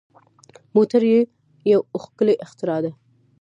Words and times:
موټر 0.75 1.01
یو 1.71 1.81
ښکلی 2.03 2.35
اختراع 2.45 2.79
ده. 2.83 2.91